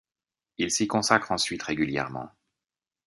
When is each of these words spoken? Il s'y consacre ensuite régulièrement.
Il 0.57 0.71
s'y 0.71 0.87
consacre 0.87 1.31
ensuite 1.31 1.61
régulièrement. 1.61 2.31